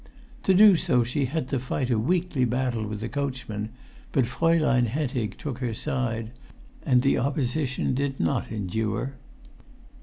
[0.45, 3.69] To do so she had to fight a weekly battle with the coachman,
[4.11, 6.31] but Fraulein Hentig took her side,
[6.83, 9.13] and the opposition did not endure.